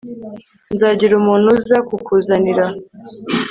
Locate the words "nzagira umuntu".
0.73-1.47